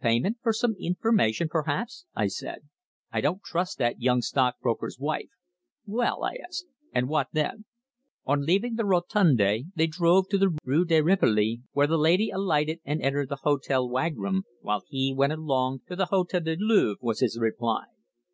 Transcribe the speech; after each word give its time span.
"Payment 0.00 0.38
for 0.42 0.54
some 0.54 0.74
information, 0.78 1.46
perhaps," 1.50 2.06
I 2.14 2.26
said. 2.28 2.66
"I 3.12 3.20
don't 3.20 3.42
trust 3.42 3.76
that 3.76 4.00
young 4.00 4.22
stockbroker's 4.22 4.98
wife. 4.98 5.28
Well?" 5.84 6.24
I 6.24 6.36
asked. 6.42 6.64
"And 6.94 7.06
what 7.06 7.28
then?" 7.34 7.66
"On 8.24 8.46
leaving 8.46 8.76
the 8.76 8.84
Rotonde 8.86 9.36
they 9.76 9.86
drove 9.86 10.28
to 10.30 10.38
the 10.38 10.56
Rue 10.64 10.86
de 10.86 11.02
Rivoli, 11.02 11.60
where 11.72 11.86
the 11.86 11.98
lady 11.98 12.30
alighted 12.30 12.80
and 12.86 13.02
entered 13.02 13.28
the 13.28 13.42
Hôtel 13.44 13.90
Wagram, 13.90 14.44
while 14.62 14.80
he 14.88 15.12
went 15.14 15.34
along 15.34 15.82
to 15.88 15.94
the 15.96 16.06
Hôtel 16.06 16.42
du 16.46 16.56
Louvre," 16.58 16.96
was 17.02 17.20
his 17.20 17.38
reply. 17.38 17.84